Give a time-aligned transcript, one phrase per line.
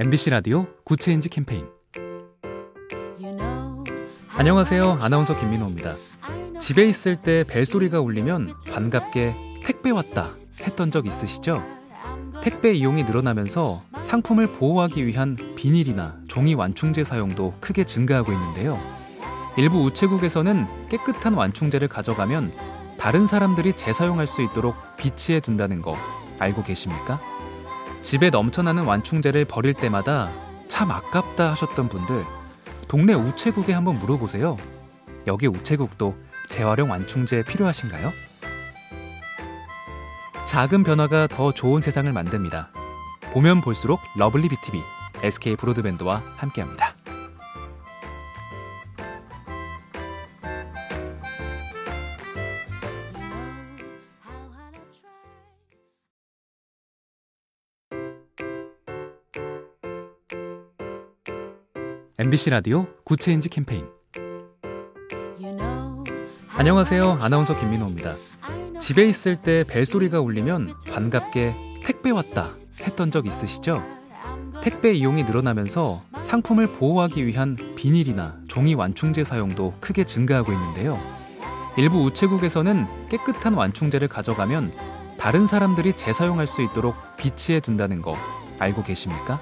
[0.00, 1.66] MBC 라디오 Good Change 캠페인
[4.28, 4.98] 안녕하세요.
[5.02, 5.96] 아나운서 김민호입니다.
[6.60, 9.34] 집에 있을 때 벨소리가 울리면 반갑게
[9.64, 11.60] 택배 왔다 했던 적 있으시죠?
[12.42, 18.78] 택배 이용이 늘어나면서 상품을 보호하기 위한 비닐이나 종이 완충제 사용도 크게 증가하고 있는데요.
[19.56, 22.52] 일부 우체국에서는 깨끗한 완충제를 가져가면
[22.98, 25.96] 다른 사람들이 재사용할 수 있도록 비치해 둔다는 거
[26.38, 27.20] 알고 계십니까?
[28.02, 30.30] 집에 넘쳐나는 완충제를 버릴 때마다
[30.68, 32.24] 참 아깝다 하셨던 분들,
[32.86, 34.56] 동네 우체국에 한번 물어보세요.
[35.26, 36.16] 여기 우체국도
[36.48, 38.12] 재활용 완충제 필요하신가요?
[40.46, 42.70] 작은 변화가 더 좋은 세상을 만듭니다.
[43.32, 44.80] 보면 볼수록 lovely B tv
[45.22, 46.97] SK 브로드밴드와 함께합니다.
[62.20, 63.86] MBC 라디오 Good Change 캠페인
[66.48, 67.18] 안녕하세요.
[67.20, 68.16] 아나운서 김민호입니다.
[68.80, 73.80] 집에 있을 때 벨소리가 울리면 반갑게 택배 왔다 했던 적 있으시죠?
[74.62, 80.98] 택배 이용이 늘어나면서 상품을 보호하기 위한 비닐이나 종이 완충제 사용도 크게 증가하고 있는데요.
[81.76, 84.72] 일부 우체국에서는 깨끗한 완충제를 가져가면
[85.18, 88.16] 다른 사람들이 재사용할 수 있도록 비치해 둔다는 거
[88.58, 89.40] 알고 계십니까?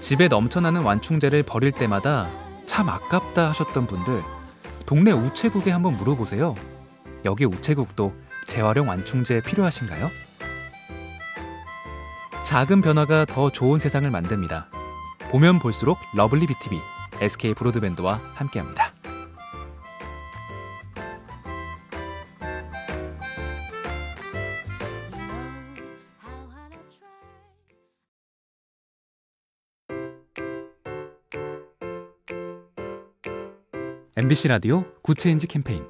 [0.00, 2.28] 집에 넘쳐나는 완충제를 버릴 때마다
[2.66, 4.22] 참 아깝다 하셨던 분들,
[4.84, 6.54] 동네 우체국에 한번 물어보세요.
[7.24, 8.14] 여기 우체국도
[8.46, 10.10] 재활용 완충제 필요하신가요?
[12.44, 14.68] 작은 변화가 더 좋은 세상을 만듭니다.
[15.30, 16.78] 보면 볼수록 lovely B tv
[17.20, 18.95] SK 브로드밴드와 함께합니다.
[34.18, 35.84] MBC 라디오 Good Change 캠페인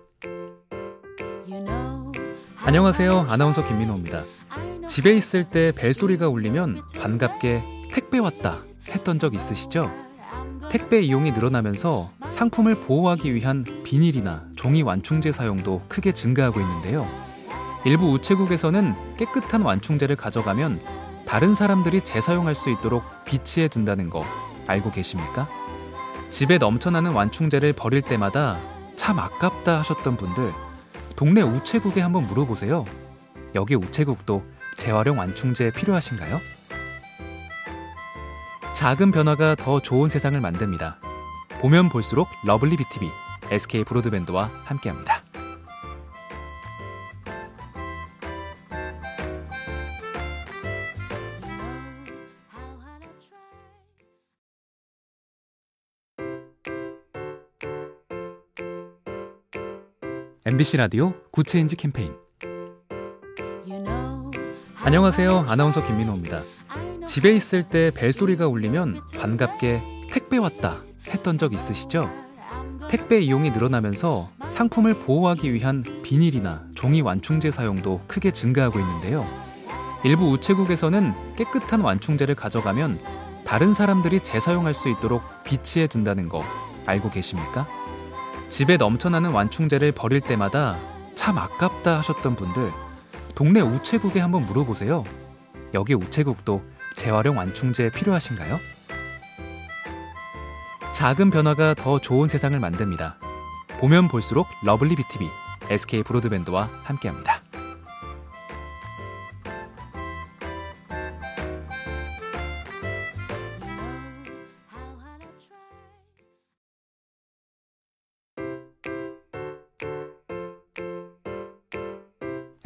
[2.57, 3.27] 안녕하세요.
[3.29, 4.25] 아나운서 김민호입니다.
[4.89, 9.89] 집에 있을 때 벨소리가 울리면 반갑게 택배 왔다 했던 적 있으시죠?
[10.71, 17.07] 택배 이용이 늘어나면서 상품을 보호하기 위한 비닐이나 종이 완충제 사용도 크게 증가하고 있는데요.
[17.85, 20.81] 일부 우체국에서는 깨끗한 완충제를 가져가면
[21.27, 24.25] 다른 사람들이 재사용할 수 있도록 비치해 둔다는 거
[24.67, 25.49] 알고 계십니까?
[26.31, 28.59] 집에 넘쳐나는 완충제를 버릴 때마다
[28.97, 30.53] 참 아깝다 하셨던 분들,
[31.15, 32.85] 동네 우체국에 한번 물어보세요.
[33.55, 34.45] 여기 우체국도
[34.77, 36.41] 재활용 완충제 필요하신가요?
[38.75, 40.99] 작은 변화가 더 좋은 세상을 만듭니다.
[41.61, 43.09] 보면 볼수록 lovely B tv
[43.51, 45.16] SK 브로드밴드와 함께합니다.
[60.47, 62.15] MBC 라디오 Good Change 캠페인
[64.81, 65.47] 안녕하세요.
[65.49, 66.43] 아나운서 김민호입니다.
[67.05, 72.09] 집에 있을 때 벨소리가 울리면 반갑게 택배 왔다 했던 적 있으시죠?
[72.89, 79.27] 택배 이용이 늘어나면서 상품을 보호하기 위한 비닐이나 종이 완충재 사용도 크게 증가하고 있는데요.
[80.05, 83.01] 일부 우체국에서는 깨끗한 완충재를 가져가면
[83.45, 86.45] 다른 사람들이 재사용할 수 있도록 비치해 둔다는 거
[86.87, 87.67] 알고 계십니까?
[88.49, 90.79] 집에 넘쳐나는 완충재를 버릴 때마다
[91.15, 92.73] 참 아깝다 하셨던 분들,
[93.35, 95.05] 동네 우체국에 한번 물어보세요.
[95.75, 96.63] 여기 우체국도
[96.95, 98.59] 재활용 완충재 필요하신가요?
[100.93, 103.17] 작은 변화가 더 좋은 세상을 만듭니다.
[103.81, 105.29] 보면 볼수록 lovely B tv
[105.69, 107.43] SK 브로드밴드와 함께합니다.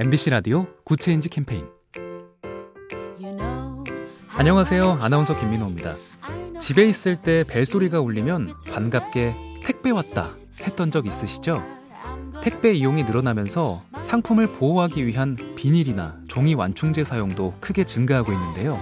[0.00, 1.68] MBC 라디오 Good Change 캠페인
[4.34, 4.97] 안녕하세요.
[5.02, 5.94] 아나운서 김민호입니다.
[6.58, 10.30] 집에 있을 때 벨소리가 울리면 반갑게 택배 왔다
[10.62, 11.62] 했던 적 있으시죠?
[12.41, 18.80] 택배 이용이 늘어나면서 상품을 보호하기 위한 비닐이나 종이 완충재 사용도 크게 증가하고 있는데요.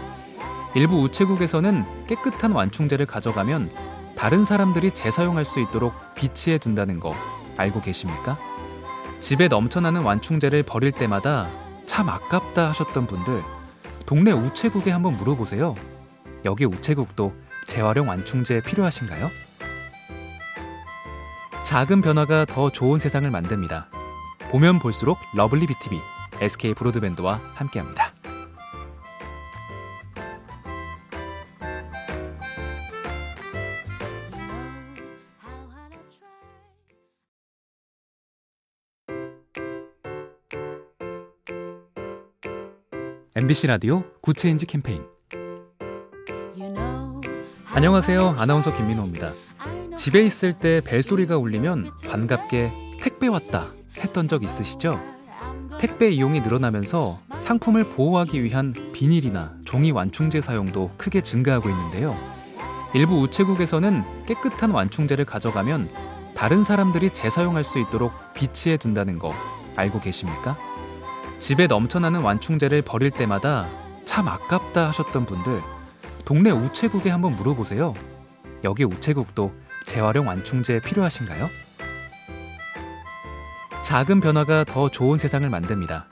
[0.77, 3.73] 일부 우체국에서는 깨끗한 완충재를 가져가면
[4.15, 7.13] 다른 사람들이 재사용할 수 있도록 비치해 둔다는 거
[7.57, 8.39] 알고 계십니까?
[9.21, 11.49] 집에 넘쳐나는 완충재를 버릴 때마다
[11.87, 13.43] 참 아깝다 하셨던 분들,
[14.07, 15.75] 동네 우체국에 한번 물어보세요.
[16.45, 17.35] 여기 우체국도
[17.67, 19.31] 재활용 완충재 필요하신가요?
[21.65, 23.89] 작은 변화가 더 좋은 세상을 만듭니다.
[24.51, 26.01] 보면 볼수록 lovely B tv
[26.41, 28.13] SK 브로드밴드와 함께합니다.
[43.39, 45.01] MBC 라디오 Good Change 캠페인
[47.73, 48.35] 안녕하세요.
[48.37, 49.33] 아나운서 김민호입니다.
[49.97, 55.01] 집에 있을 때 벨소리가 울리면 반갑게 택배 왔다 했던 적 있으시죠?
[55.79, 62.17] 택배 이용이 늘어나면서 상품을 보호하기 위한 비닐이나 종이 완충재 사용도 크게 증가하고 있는데요.
[62.93, 65.89] 일부 우체국에서는 깨끗한 완충재를 가져가면
[66.35, 69.33] 다른 사람들이 재사용할 수 있도록 비치해 둔다는 거
[69.77, 70.59] 알고 계십니까?
[71.39, 73.69] 집에 넘쳐나는 완충재를 버릴 때마다
[74.05, 75.63] 참 아깝다 하셨던 분들,
[76.25, 77.95] 동네 우체국에 한번 물어보세요.
[78.65, 79.53] 여기 우체국도
[79.87, 81.49] 재활용 완충재 필요하신가요?
[83.83, 86.07] 작은 변화가 더 좋은 세상을 만듭니다.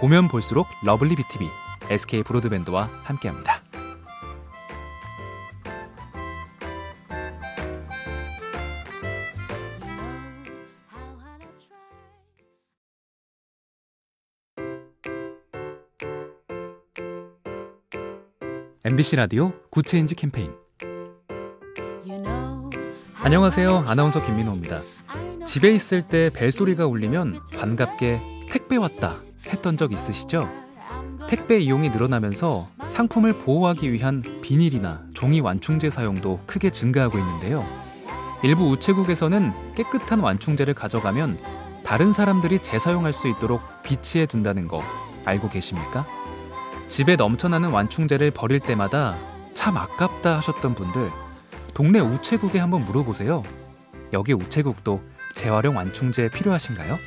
[0.00, 1.48] 보면 볼수록 러블리 BTV,
[1.90, 3.57] SK 브로드밴드와 함께합니다.
[18.88, 20.50] MBC 라디오 Good Change 캠페인
[23.22, 23.84] 안녕하세요.
[23.86, 24.80] 아나운서 김민호입니다.
[25.44, 28.18] 집에 있을 때 벨소리가 울리면 반갑게
[28.48, 30.48] 택배 왔다 했던 적 있으시죠?
[31.28, 37.66] 택배 이용이 늘어나면서 상품을 보호하기 위한 비닐이나 종이 완충재 사용도 크게 증가하고 있는데요.
[38.42, 41.38] 일부 우체국에서는 깨끗한 완충재를 가져가면
[41.84, 44.80] 다른 사람들이 재사용할 수 있도록 비치해 둔다는 거
[45.26, 46.06] 알고 계십니까?
[46.88, 49.16] 집에 넘쳐나는 완충재를 버릴 때마다
[49.54, 51.10] 참 아깝다 하셨던 분들,
[51.74, 53.42] 동네 우체국에 한번 물어보세요.
[54.12, 55.02] 여기 우체국도
[55.34, 56.98] 재활용 완충재 필요하신가요?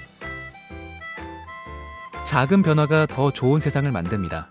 [2.25, 4.49] 작은 변화가 더 좋은 세상을 만듭니다.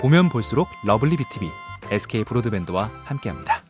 [0.00, 1.50] 보면 볼수록 러블리 BTV,
[1.90, 3.62] SK 브로드밴드와 함께합니다.